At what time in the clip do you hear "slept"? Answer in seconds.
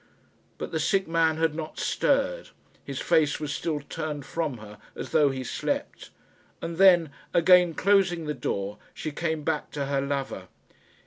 5.43-6.09